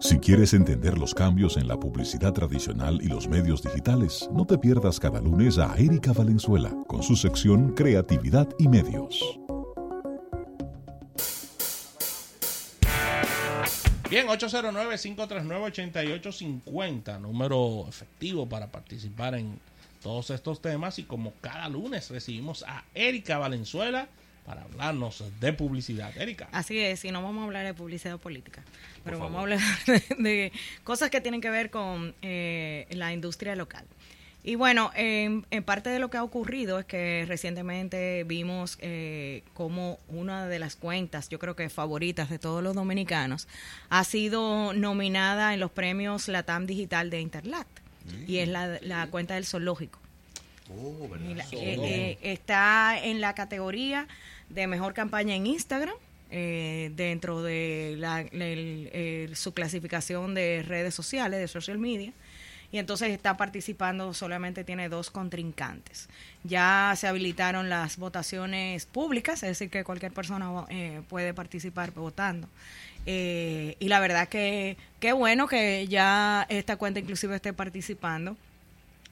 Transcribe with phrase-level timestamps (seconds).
[0.00, 4.56] Si quieres entender los cambios en la publicidad tradicional y los medios digitales, no te
[4.56, 9.38] pierdas cada lunes a Erika Valenzuela con su sección Creatividad y Medios.
[14.08, 19.60] Bien, 809-539-8850, número efectivo para participar en
[20.02, 20.98] todos estos temas.
[20.98, 24.08] Y como cada lunes recibimos a Erika Valenzuela
[24.44, 26.16] para hablarnos de publicidad.
[26.16, 26.48] Erika.
[26.52, 28.62] Así es, y no vamos a hablar de publicidad política,
[29.04, 29.60] pero vamos a hablar
[30.18, 30.52] de,
[30.84, 33.84] cosas que tienen que ver con eh, la industria local.
[34.42, 39.98] Y bueno, en, parte de lo que ha ocurrido es que recientemente vimos eh, como
[40.08, 43.48] una de las cuentas, yo creo que favoritas de todos los dominicanos,
[43.90, 47.66] ha sido nominada en los premios Latam Digital de Interlat.
[48.26, 49.99] Y es la, cuenta del zoológico.
[50.76, 54.06] Oh, eh, eh, está en la categoría
[54.48, 55.94] de mejor campaña en Instagram.
[56.30, 57.98] dentro de
[59.34, 62.12] su clasificación de redes sociales, de social media
[62.72, 66.08] y entonces está participando, solamente tiene dos contrincantes.
[66.44, 72.48] Ya se habilitaron las votaciones públicas, es decir, que cualquier persona eh, puede participar votando.
[73.06, 78.36] Eh, y la verdad que qué bueno que ya esta cuenta inclusive esté participando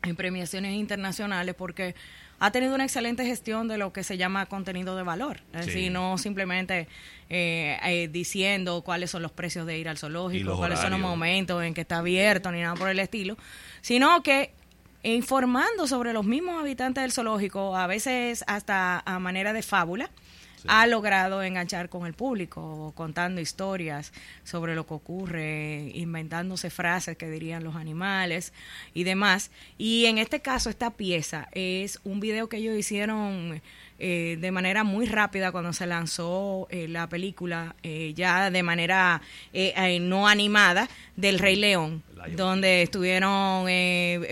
[0.02, 1.94] en premiaciones internacionales porque
[2.40, 5.40] ha tenido una excelente gestión de lo que se llama contenido de valor.
[5.52, 6.86] Es decir, no simplemente
[7.28, 11.62] eh, eh, diciendo cuáles son los precios de ir al zoológico, cuáles son los momentos
[11.64, 13.36] en que está abierto, ni nada por el estilo,
[13.80, 14.52] sino que
[15.02, 20.10] informando sobre los mismos habitantes del zoológico, a veces hasta a manera de fábula,
[20.66, 24.12] ha logrado enganchar con el público, contando historias
[24.44, 28.52] sobre lo que ocurre, inventándose frases que dirían los animales
[28.94, 29.50] y demás.
[29.76, 33.62] Y en este caso, esta pieza es un video que ellos hicieron
[34.00, 39.20] eh, de manera muy rápida cuando se lanzó eh, la película, eh, ya de manera
[40.00, 42.04] no animada, del Rey León,
[42.36, 43.66] donde estuvieron,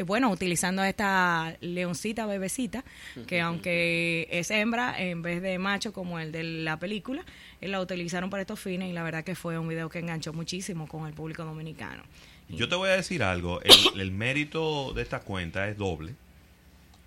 [0.07, 2.85] bueno, utilizando a esta leoncita bebecita,
[3.27, 7.25] que aunque es hembra, en vez de macho como el de la película,
[7.61, 10.87] la utilizaron para estos fines y la verdad que fue un video que enganchó muchísimo
[10.87, 12.05] con el público dominicano.
[12.49, 16.15] Yo te voy a decir algo, el mérito de esta cuenta es doble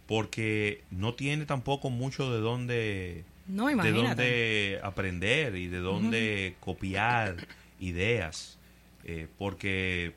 [0.10, 7.36] porque no tiene tampoco mucho de dónde, de dónde aprender y de dónde copiar
[7.80, 8.58] ideas,
[9.06, 10.14] eh, porque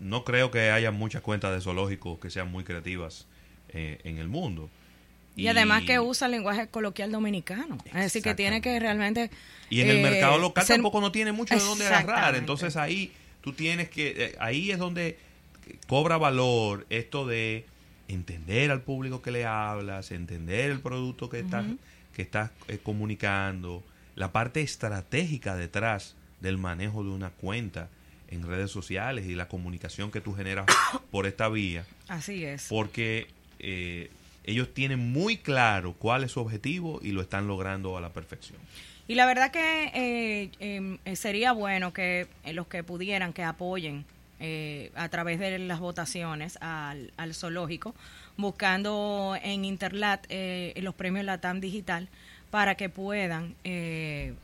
[0.00, 3.26] no creo que haya muchas cuentas de zoológicos que sean muy creativas
[3.68, 4.70] eh, en el mundo.
[5.36, 7.76] Y, además que usa el lenguaje coloquial dominicano.
[7.84, 9.30] Es decir, que tiene que realmente...
[9.68, 12.34] Y en el mercado eh, local tampoco no tiene mucho de dónde agarrar.
[12.34, 13.12] Entonces ahí
[13.42, 14.36] tú tienes que...
[14.40, 15.18] ahí es donde
[15.86, 17.66] cobra valor esto de
[18.08, 21.66] entender al público que le hablas, entender el producto que estás,
[22.14, 23.84] que estás eh, comunicando,
[24.16, 27.88] la parte estratégica detrás del manejo de una cuenta
[28.30, 30.66] en redes sociales y la comunicación que tú generas
[31.10, 31.84] por esta vía.
[32.08, 32.66] Así es.
[32.68, 34.10] Porque eh,
[34.44, 38.58] ellos tienen muy claro cuál es su objetivo y lo están logrando a la perfección.
[39.06, 44.04] Y la verdad que eh, em, sería bueno que los que pudieran que apoyen
[44.40, 47.94] eh, a través de las votaciones al, zoológico,
[48.36, 52.08] buscando en Interlat eh, los premios Latam Digital
[52.50, 54.34] para que puedan eh,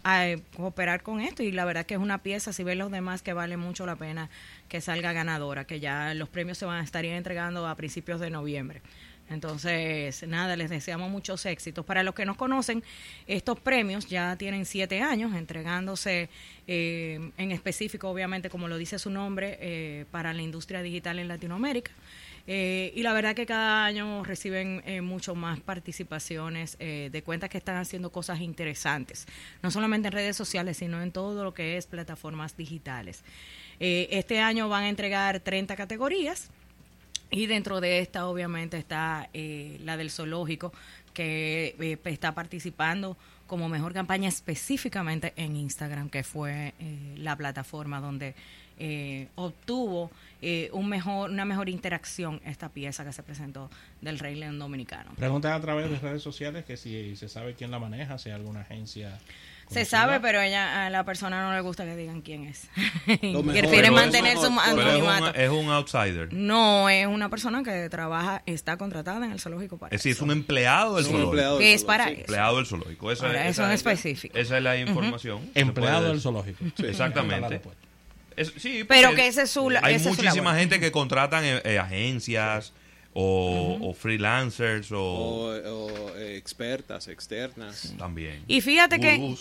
[0.57, 1.43] cooperar con esto.
[1.43, 3.97] Y la verdad que es una pieza, si ven los demás, que vale mucho la
[3.97, 4.29] pena
[4.69, 8.31] que salga ganadora, que ya los premios se van a estar entregando a principios de
[8.31, 8.83] noviembre.
[9.31, 11.85] Entonces, nada, les deseamos muchos éxitos.
[11.85, 12.83] Para los que nos conocen,
[13.27, 16.29] estos premios ya tienen siete años entregándose
[16.67, 21.29] eh, en específico, obviamente, como lo dice su nombre, eh, para la industria digital en
[21.29, 21.93] Latinoamérica.
[22.47, 27.77] Eh, y la verdad que cada año reciben mucho más participaciones de cuentas que están
[27.77, 29.27] haciendo cosas interesantes,
[29.63, 33.25] no solamente en redes sociales, sino en todo lo que es plataformas digitales.
[33.81, 36.51] este año van a entregar 30 categorías
[37.31, 40.73] y dentro de esta, obviamente, está eh, la del zoológico,
[41.13, 48.01] que eh, está participando como mejor campaña específicamente en Instagram, que fue eh, la plataforma
[48.01, 48.35] donde
[49.37, 50.11] obtuvo
[50.73, 53.71] un mejor, una mejor interacción esta pieza que se presentó
[54.01, 55.13] del Rey León Dominicano.
[55.15, 58.35] Preguntan a través de redes sociales que si se sabe quién la maneja, si hay
[58.35, 59.21] alguna agencia
[59.71, 62.69] se sabe, pero ella, a la persona no le gusta que digan quién es.
[63.07, 65.35] Prefiere mantener su anonimato.
[65.35, 66.33] Es un, outsider.
[66.33, 70.21] No, es una persona que trabaja, está contratada en el zoológico para Es decir, es
[70.21, 71.59] un empleado del zoológico.
[71.59, 72.21] Que es para eso.
[72.21, 73.11] Empleado del zoológico.
[73.11, 74.37] Eso, es, eso es específico.
[74.37, 75.51] Esa es la información.
[75.55, 76.65] Empleado del zoológico.
[76.79, 77.61] Exactamente.
[78.57, 82.73] sí, pero que ese es su Hay muchísima gente que contratan eh, eh, agencias
[83.15, 85.55] o, freelancers o,
[86.17, 87.95] eh, expertas externas.
[87.99, 88.43] También.
[88.47, 89.37] Y fíjate que,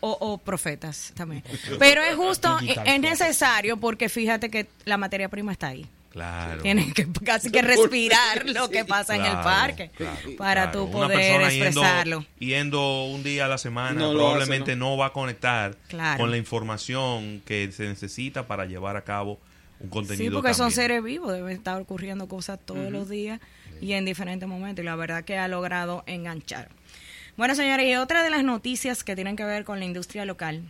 [0.00, 1.42] o, profetas también.
[1.78, 5.86] Pero es justo es necesario porque fíjate que la materia prima está ahí.
[6.10, 6.60] Claro.
[6.60, 9.92] Tienen que casi que respirar lo que pasa en el parque
[10.36, 12.26] para tú poder expresarlo.
[12.40, 14.96] Yendo, un día a la semana probablemente no.
[14.96, 15.76] va a conectar
[16.16, 19.38] con la información que se necesita para llevar a cabo
[19.80, 20.30] un contenido.
[20.30, 23.40] Sí, porque son seres vivos, deben estar ocurriendo cosas todos los días
[23.80, 24.82] y en diferentes momentos.
[24.82, 26.68] Y la verdad que ha logrado enganchar.
[27.36, 30.62] Bueno, señores, y otra de las noticias que tienen que ver con la industria local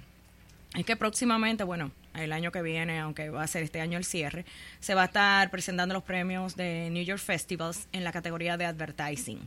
[0.74, 4.04] es que próximamente, bueno, el año que viene, aunque va a ser este año el
[4.04, 4.44] cierre,
[4.78, 8.66] se va a estar presentando los premios de New York Festivals en la categoría de
[8.66, 9.40] advertising.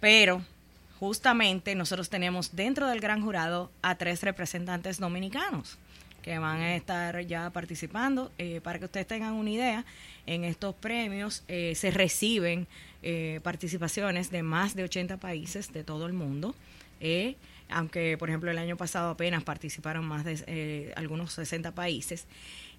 [0.00, 0.42] Pero
[0.98, 5.76] justamente nosotros tenemos dentro del gran jurado a tres representantes dominicanos
[6.28, 8.30] que van a estar ya participando.
[8.36, 9.86] Eh, para que ustedes tengan una idea,
[10.26, 12.66] en estos premios eh, se reciben
[13.02, 16.54] eh, participaciones de más de 80 países de todo el mundo
[17.70, 22.26] aunque por ejemplo el año pasado apenas participaron más de eh, algunos 60 países.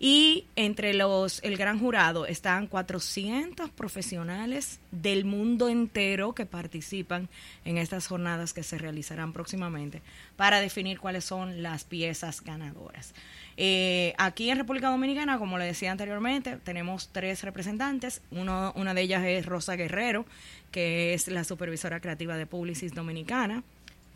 [0.02, 7.28] Y entre los el gran jurado están 400 profesionales del mundo entero que participan
[7.66, 10.02] en estas jornadas que se realizarán próximamente
[10.38, 13.14] para definir cuáles son las piezas ganadoras.
[13.58, 18.22] Eh, aquí en República Dominicana, como le decía anteriormente, tenemos tres representantes.
[18.32, 20.26] Uno, una de ellas es Rosa Guerrero,
[20.72, 23.64] que es la supervisora creativa de Publicis Dominicana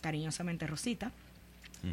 [0.03, 1.11] cariñosamente Rosita.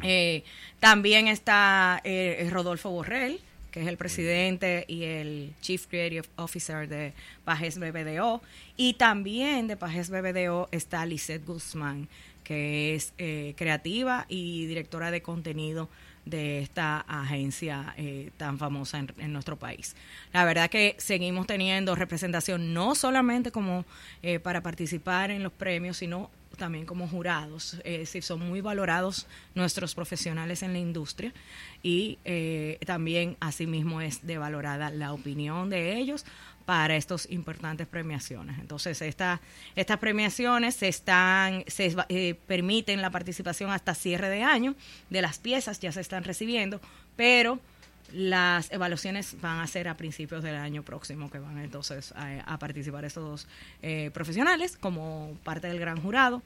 [0.03, 0.43] Eh,
[0.79, 3.39] también está eh, Rodolfo Borrell,
[3.71, 7.13] que es el presidente y el Chief Creative Officer de
[7.43, 8.41] Pajes BBDO.
[8.77, 12.07] Y también de Pajes BBDO está Lisette Guzmán,
[12.43, 15.89] que es eh, creativa y directora de contenido
[16.25, 17.95] de esta agencia
[18.37, 19.95] tan famosa en, en, nuestro país.
[20.31, 23.85] La verdad que seguimos teniendo representación no solamente como
[24.43, 29.95] para participar en los premios, sino también como jurados, es decir, son muy valorados nuestros
[29.95, 31.33] profesionales en la industria
[31.83, 36.25] y eh, también asimismo es de valorada la opinión de ellos
[36.65, 38.59] para estas importantes premiaciones.
[38.59, 39.41] Entonces, esta,
[39.75, 44.75] estas premiaciones se están, se eh, permiten la participación hasta cierre de año
[45.09, 46.79] de las piezas, ya se están recibiendo,
[47.15, 47.59] pero
[48.13, 53.05] las evaluaciones van a ser a principios del año próximo que van entonces a, participar
[53.05, 53.47] estos dos
[53.81, 56.41] eh, profesionales como parte del gran jurado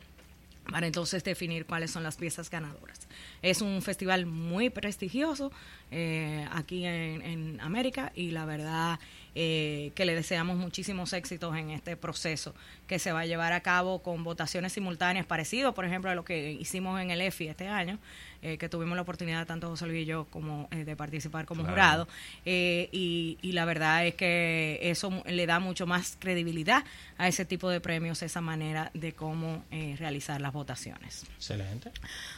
[0.72, 3.08] para entonces definir cuáles son las piezas ganadoras.
[3.42, 5.52] Es un festival muy prestigioso
[5.92, 9.00] eh, aquí en, América y la verdad
[9.36, 12.56] eh, que le deseamos muchísimos éxitos en este proceso
[12.88, 16.24] que se va a llevar a cabo con votaciones simultáneas parecido, por ejemplo, a lo
[16.24, 18.00] que hicimos en el EFI este año,
[18.42, 22.08] eh, que tuvimos la oportunidad, tanto José Luis y yo, como, de participar como jurado.
[22.46, 26.84] y, y, la verdad es que eso le da mucho más credibilidad
[27.18, 29.64] a ese tipo de premios, esa manera de cómo
[29.98, 31.26] realizar las votaciones.
[31.36, 31.92] Excelente.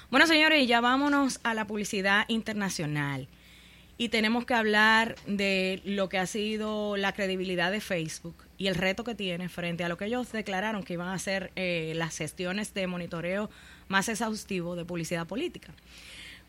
[0.10, 3.28] Bueno, señores, ya vámonos a la publicidad internacional.
[3.98, 8.76] Y tenemos que hablar de lo que ha sido la credibilidad de Facebook y el
[8.76, 12.18] reto que tiene frente a lo que ellos declararon que iban a ser eh, las
[12.18, 13.50] gestiones de monitoreo
[13.88, 15.74] más exhaustivo de publicidad política.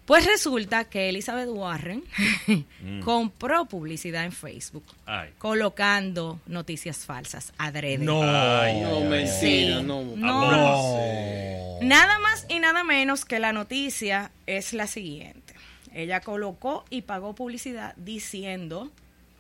[0.09, 2.03] Pues resulta que Elizabeth Warren
[2.79, 3.01] mm.
[3.05, 4.85] compró publicidad en Facebook,
[5.37, 8.07] colocando noticias falsas, adrede.
[8.07, 11.79] No, no, mentira, no, no.
[11.83, 15.48] Nada más y nada menos que la noticia es la siguiente.
[15.99, 18.89] Ella colocó y pagó publicidad diciendo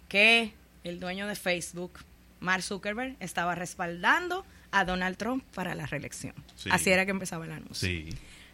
[0.08, 0.52] que
[0.83, 2.00] el dueño de Facebook,
[2.40, 6.35] Mark Zuckerberg, estaba respaldando a Donald Trump para la reelección.
[6.68, 7.88] Así era que empezaba el anuncio.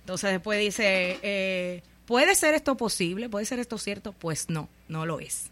[0.01, 3.31] Entonces después dice, eh, ¿puede ser esto posible?
[3.31, 4.13] ¿Puede ser esto cierto?
[4.13, 5.51] Pues no, no lo es.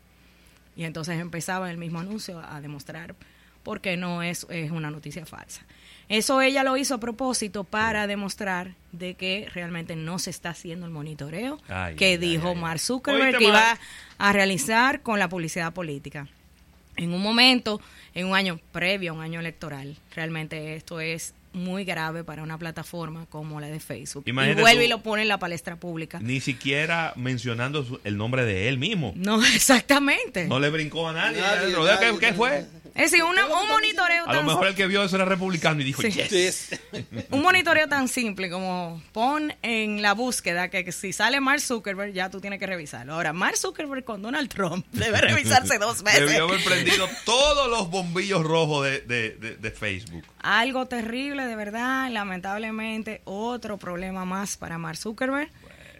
[0.76, 3.14] Y entonces empezaba el mismo anuncio a demostrar
[3.62, 5.62] por qué no es, es una noticia falsa.
[6.08, 10.84] Eso ella lo hizo a propósito para demostrar de que realmente no se está haciendo
[10.84, 11.58] el monitoreo
[11.96, 13.78] que dijo Mark Zuckerberg que iba
[14.18, 16.28] a realizar con la publicidad política.
[16.96, 17.80] En un momento,
[18.14, 22.58] en un año previo a un año electoral, realmente esto es muy grave para una
[22.58, 24.24] plataforma como la de Facebook.
[24.26, 26.18] y vuelve y lo pone en la palestra pública.
[26.20, 29.12] Ni siquiera mencionando el nombre de él mismo.
[29.16, 30.46] No, exactamente.
[30.46, 31.40] No le brincó a nadie.
[32.20, 32.66] ¿Qué, fue?
[32.94, 33.34] Es decir, un
[33.68, 36.78] monitoreo A lo mejor el que vio eso era republicano y dijo, yes.
[37.30, 42.28] un monitoreo tan simple como pon en la búsqueda que, si sale Mark Zuckerberg, ya
[42.28, 43.14] tú tienes que revisarlo.
[43.14, 46.28] Ahora, Mark Zuckerberg con Donald Trump debe revisarse dos veces.
[46.28, 50.24] Debió haber prendido todos los bombillos rojos de, de Facebook.
[50.40, 52.10] Algo terrible, de verdad.
[52.10, 55.50] Lamentablemente, otro problema más para Mark Zuckerberg.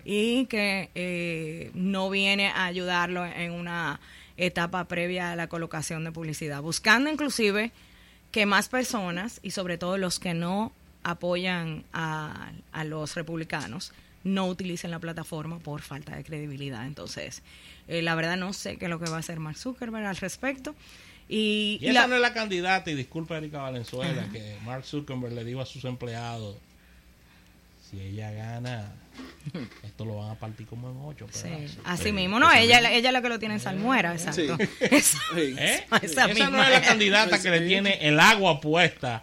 [0.05, 4.01] Y que eh, no viene a ayudarlo en una
[4.37, 7.73] etapa previa a la colocación de publicidad, buscando inclusive
[8.31, 10.73] que más personas, y sobre todo los que no
[11.03, 13.93] apoyan a, a los republicanos,
[14.25, 16.87] no utilicen la plataforma por falta de credibilidad.
[16.87, 17.43] Entonces,
[17.89, 20.17] eh, la verdad no sé qué es lo que va a hacer Mark Zuckerberg al
[20.17, 20.75] respecto.
[21.29, 25.61] Y, esa no es la candidata, y disculpa Erika Valenzuela, que Mark Zuckerberg le dijo
[25.61, 26.57] a sus empleados,
[27.93, 28.91] si ella gana,
[29.85, 31.27] esto lo van a partir como en ocho.
[31.31, 31.49] Sí.
[31.85, 34.57] Así mismo, no, ella, ella es la que lo tiene en salmuera, exacto.
[35.37, 35.85] ¿Eh?
[36.01, 39.23] Esa, no es la candidata que le tiene el agua puesta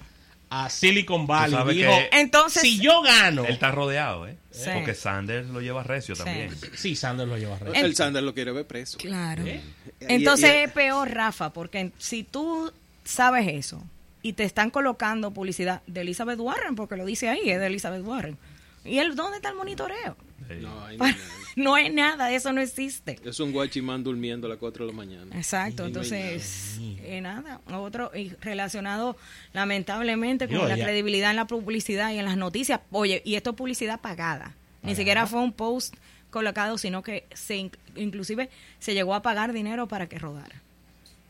[0.51, 1.77] a Silicon Valley.
[1.77, 3.43] Dijo, entonces, si yo gano.
[3.45, 4.37] Él está rodeado, ¿eh?
[4.73, 6.51] Porque Sanders lo lleva recio también.
[6.75, 7.73] Sí, Sanders lo lleva recio.
[7.83, 8.97] El, Sanders lo quiere ver preso.
[8.99, 9.45] Claro.
[9.45, 9.61] ¿Eh?
[10.01, 12.71] Entonces es peor, Rafa, porque si tú
[13.03, 13.83] sabes eso
[14.21, 18.03] y te están colocando publicidad de Elizabeth Warren, porque lo dice ahí, es de Elizabeth
[18.03, 18.37] Warren.
[18.85, 20.15] ¿Y él dónde está el monitoreo?
[20.61, 21.15] No, hay nada.
[21.55, 23.19] no hay nada, eso no existe.
[23.23, 25.35] Es un guachimán durmiendo a las 4 de la mañana.
[25.35, 27.61] Exacto, entonces, eh, nada.
[27.71, 29.15] Otro, y relacionado
[29.53, 32.81] lamentablemente con la credibilidad en la publicidad y en las noticias.
[32.91, 34.55] Oye, y esto es publicidad pagada.
[34.81, 35.95] Ni siquiera fue un post
[36.29, 40.61] colocado, sino que se inclusive se llegó a pagar dinero para que rodara.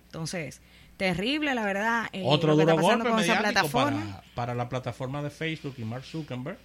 [0.07, 0.61] Entonces,
[0.97, 2.09] terrible, la verdad.
[2.13, 4.21] Eh, Otro duro golpe plataforma.
[4.35, 6.57] Para, la plataforma de Facebook y Mark Zuckerberg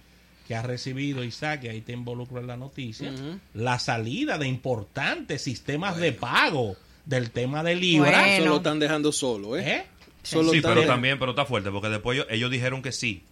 [0.47, 3.11] que ha recibido Isaac, y ahí te involucro en la noticia,
[3.53, 6.75] la salida de importantes sistemas de pago
[7.05, 8.11] del tema de Libra.
[8.11, 8.25] Bueno.
[8.25, 9.77] Eso lo están dejando solo, ¿eh?
[9.77, 9.85] ¿Eh?
[10.23, 13.23] sí, pero también, pero está fuerte, porque después ellos, dijeron que sí.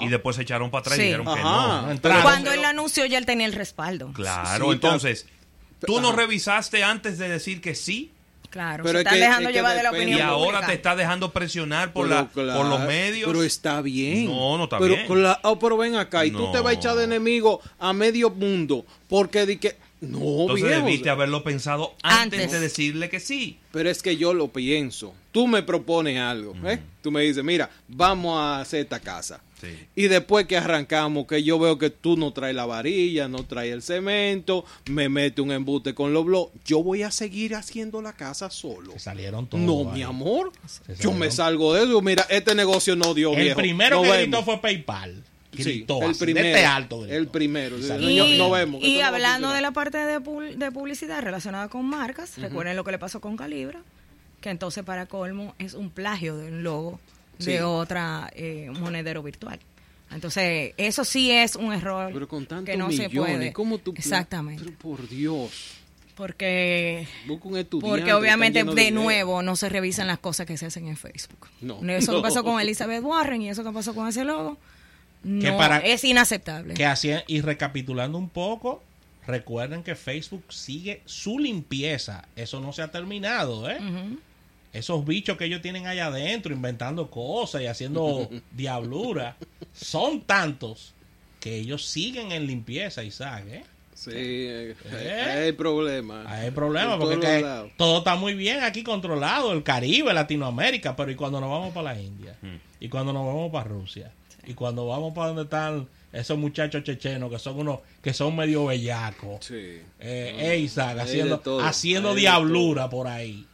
[0.00, 2.22] Y después se echaron para atrás y dijeron que no.
[2.22, 4.12] Cuando él anunció ya él tenía el respaldo.
[4.12, 5.26] Claro, entonces,
[5.86, 8.10] ¿tú no revisaste antes de decir que sí?
[8.54, 10.16] Claro, pero se está dejando llevar de la opinión.
[10.16, 13.26] Y ahora te está dejando presionar por, la, por los medios.
[13.26, 14.26] Pero está bien.
[14.26, 15.22] No, no está pero bien.
[15.24, 18.30] la, oh, pero ven acá, y tú te vas a echar de enemigo a medio
[18.30, 19.76] mundo porque di que.
[20.00, 23.58] No, Entonces debiste haberlo pensado antes, de decirle que sí.
[23.72, 25.14] Pero es que yo lo pienso.
[25.32, 26.54] Tú me propones algo.
[26.64, 26.78] ¿eh?
[27.02, 29.40] Tú me dices, mira, vamos a hacer esta casa.
[29.94, 33.72] Y después que arrancamos, que yo veo que tú no traes la varilla, no traes
[33.72, 38.12] el cemento, me mete un embute con los blogs, yo voy a seguir haciendo la
[38.12, 38.98] casa solo.
[38.98, 39.64] salieron todos.
[39.64, 40.52] No, mi amor.
[41.00, 42.00] Yo me salgo de eso.
[42.00, 45.22] Mira, este negocio no dio El primero que gritó fue PayPal.
[45.52, 47.76] Gritó el primero, alto El primero.
[47.78, 48.82] Y, no vemos.
[48.82, 50.20] Y hablando de la parte de,
[50.56, 53.80] de publicidad relacionada con marcas, recuerden lo que le pasó con Calibra,
[54.40, 57.00] que entonces para colmo es un plagio de un logo
[57.38, 59.58] de otra eh, monedero virtual.
[60.10, 63.52] Entonces, eso sí es un error pero con que no se puede.
[63.52, 64.70] ¿cómo tú Exactamente.
[64.72, 65.50] por Dios.
[66.14, 67.08] Porque,
[67.80, 71.48] porque obviamente de, nuevo no se revisan las cosas que se hacen en Facebook.
[71.60, 74.56] No, eso que pasó con Elizabeth Warren y eso que pasó con ese logo
[75.24, 76.74] no, para, es inaceptable.
[76.74, 78.82] Que así, y recapitulando un poco,
[79.26, 82.28] recuerden que Facebook sigue su limpieza.
[82.36, 83.78] Eso no se ha terminado, ¿eh?
[84.74, 89.36] Esos bichos que ellos tienen allá adentro inventando cosas y haciendo diablura
[89.72, 90.94] son tantos
[91.40, 93.64] que ellos siguen en limpieza, Isaac, ¿eh?
[93.94, 94.74] Sí, ¿Eh?
[95.24, 96.24] hay problema.
[96.26, 97.44] Hay problema porque
[97.76, 101.94] todo está muy bien aquí controlado, el Caribe, Latinoamérica, pero ¿y cuando nos vamos para
[101.94, 102.36] la India?
[102.42, 102.56] Hmm.
[102.80, 104.10] ¿Y cuando nos vamos para Rusia?
[104.46, 108.66] ¿Y cuando vamos para donde están esos muchachos chechenos que son unos que son medio
[108.66, 109.46] bellacos?
[109.46, 109.80] Sí.
[110.00, 113.46] Eh, Isaac, haciendo, haciendo diablura por ahí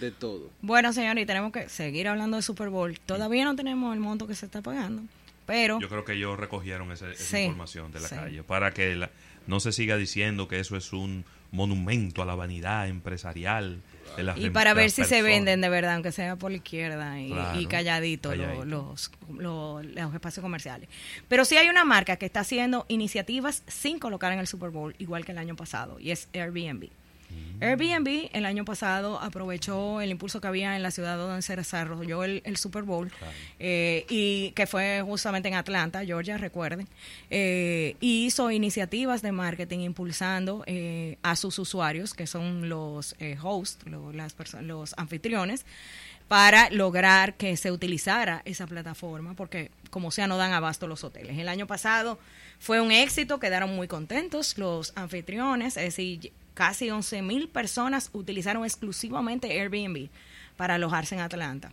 [0.00, 0.50] de todo.
[0.60, 2.98] Bueno, señor, y tenemos que seguir hablando de Super Bowl.
[3.00, 5.02] Todavía no tenemos el monto que se está pagando,
[5.46, 5.80] pero...
[5.80, 7.08] Yo creo que ellos recogieron esa,
[7.40, 9.08] información de la calle para que
[9.46, 13.80] no se siga diciendo que eso es un monumento a la vanidad empresarial.
[14.16, 17.20] De las, y para ver si se venden de verdad, aunque sea por la izquierda
[17.20, 20.88] y, calladito, Los, los, los, espacios comerciales.
[21.28, 24.94] Pero sí hay una marca que está haciendo iniciativas sin colocar en el Super Bowl,
[24.98, 26.90] igual que el año pasado, y es Airbnb.
[27.60, 32.24] Airbnb el año pasado aprovechó el impulso que había en la ciudad donde se desarrolló
[32.24, 33.10] el, Super Bowl
[33.58, 36.88] eh, y que fue justamente en Atlanta, Georgia, recuerden,
[37.30, 43.84] eh, y hizo iniciativas de marketing impulsando eh, a sus usuarios, que son los hosts,
[44.12, 45.64] las los anfitriones,
[46.28, 51.38] para lograr que se utilizara esa plataforma, porque como sea no dan abasto los hoteles.
[51.38, 52.18] El año pasado
[52.58, 58.64] fue un éxito, quedaron muy contentos los anfitriones, es decir, casi 11 mil personas utilizaron
[58.64, 60.08] exclusivamente Airbnb
[60.56, 61.72] para alojarse en Atlanta.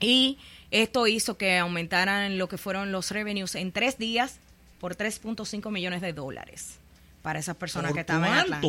[0.00, 0.38] Y
[0.70, 4.38] esto hizo que aumentaran lo que fueron los revenues en tres días
[4.80, 6.78] por 3.5 millones de dólares
[7.22, 8.68] para esas personas que estaban en Atlanta.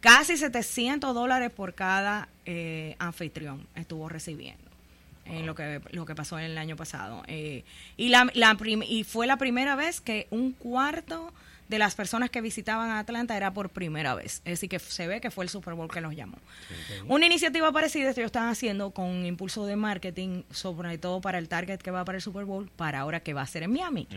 [0.00, 4.64] Casi 700 dólares por cada eh, anfitrión estuvo recibiendo
[5.24, 7.22] en lo que lo que pasó en el año pasado.
[7.26, 7.64] Eh,
[7.96, 8.30] y, la,
[8.86, 11.32] y fue la primera vez que un cuarto
[11.68, 14.42] de las personas que visitaban Atlanta era por primera vez.
[14.44, 16.38] Es decir, que se ve que fue el Super Bowl que los llamó.
[17.08, 21.78] Una iniciativa parecida ellos están haciendo con impulso de marketing, sobre todo para el target
[21.78, 24.08] que va para el Super Bowl, para ahora que va a ser en Miami.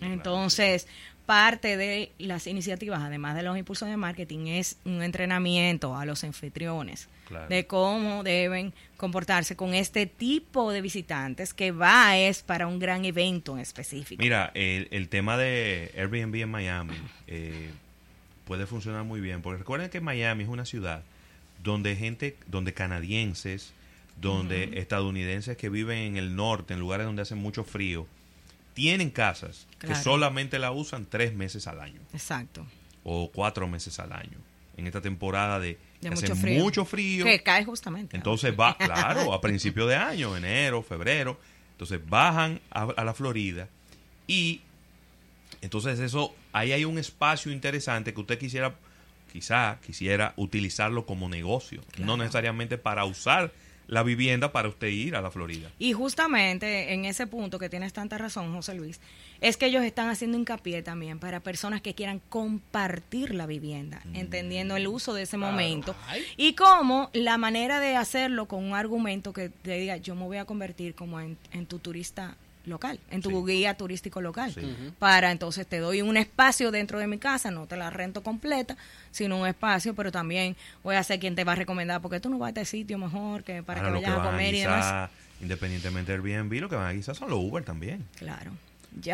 [0.00, 0.86] Entonces,
[1.26, 6.24] parte de las iniciativas, además de los impulsos de marketing, es un entrenamiento a los
[6.24, 7.08] anfitriones
[7.48, 8.72] de cómo deben
[9.04, 14.22] comportarse con este tipo de visitantes que va es para un gran evento en específico.
[14.22, 16.96] Mira, el, el tema de Airbnb en Miami
[17.26, 17.70] eh,
[18.46, 21.02] puede funcionar muy bien, porque recuerden que Miami es una ciudad
[21.62, 23.74] donde gente, donde canadienses,
[24.18, 28.06] donde estadounidenses que viven en el norte, en lugares donde hace mucho frío,
[28.72, 32.00] tienen casas que solamente la usan tres meses al año.
[32.14, 32.66] Exacto.
[33.02, 34.38] O cuatro meses al año.
[34.78, 35.78] En esta temporada de,
[36.10, 36.62] mucho, frío.
[36.62, 37.24] mucho frío.
[37.24, 38.16] Que cae justamente.
[38.16, 41.38] Entonces va, claro, a principio de año, enero, febrero.
[41.72, 43.68] Entonces bajan a, la Florida
[44.28, 44.60] y
[45.60, 48.74] entonces eso, ahí hay un espacio interesante que usted quisiera,
[49.32, 53.52] quizá quisiera utilizarlo como negocio, no necesariamente para usar
[53.86, 55.70] la vivienda para usted ir a la Florida.
[55.78, 59.00] Y justamente en ese punto que tienes tanta razón, José Luis,
[59.40, 64.16] es que ellos están haciendo hincapié también para personas que quieran compartir la vivienda, mm.
[64.16, 65.94] entendiendo el uso de ese momento
[66.36, 70.38] y cómo la manera de hacerlo con un argumento que te diga yo me voy
[70.38, 72.36] a convertir como en, en tu turista
[72.66, 74.54] local, en tu guía turístico local.
[74.98, 78.76] Para entonces te doy un espacio dentro de mi casa, no te la rento completa,
[79.10, 82.28] sino un espacio, pero también voy a ser quien te va a recomendar, porque tú
[82.28, 85.10] no vas a este sitio mejor que para que vayas a comer y demás.
[85.40, 88.06] Independientemente del Airbnb, lo que van a guisar son los Uber también.
[88.16, 88.52] Claro.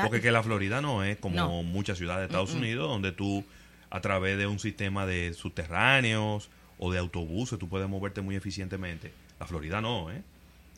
[0.03, 3.45] Porque que la Florida no es como muchas ciudades de Estados Unidos, donde tú
[3.89, 9.13] a través de un sistema de subterráneos o de autobuses tú puedes moverte muy eficientemente.
[9.39, 10.23] La Florida no, ¿eh?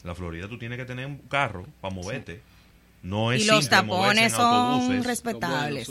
[0.05, 2.41] La Florida tú tienes que tener un carro para moverte.
[3.03, 5.89] No es y los tapones son respetables.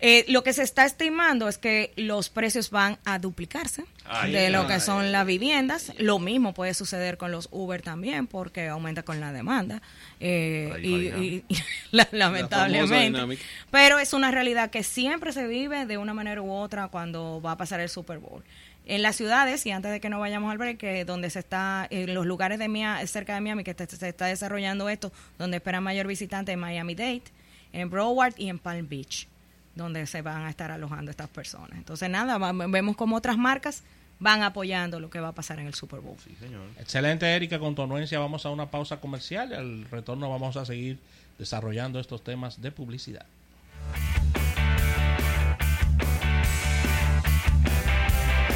[0.00, 3.84] Eh, lo que se está estimando es que los precios van a duplicarse
[4.30, 5.92] de lo que son las viviendas.
[5.98, 9.82] Lo mismo puede suceder con los Uber también, porque aumenta con la demanda.
[10.20, 11.44] Eh, y,
[12.12, 13.38] lamentablemente.
[13.70, 17.52] pero es una realidad que siempre se vive de una manera u otra cuando va
[17.52, 18.44] a pasar el Super Bowl
[18.88, 21.86] en las ciudades, y antes de que no vayamos al break, que donde se está,
[21.90, 25.82] en los lugares de Miami, cerca de Miami, que se está desarrollando esto, donde esperan
[25.82, 27.22] mayor visitante en Miami Dade,
[27.74, 29.28] en Broward y en Palm Beach,
[29.78, 31.72] donde se van a estar alojando estas personas.
[31.72, 33.82] Entonces, nada, vemos como otras marcas
[34.20, 36.16] van apoyando lo que va a pasar en el Super Bowl.
[36.22, 36.62] Sí, señor.
[36.78, 40.66] Excelente, Erika, con tu anuencia vamos a una pausa comercial y al retorno vamos a
[40.66, 40.98] seguir
[41.38, 43.26] desarrollando estos temas de publicidad.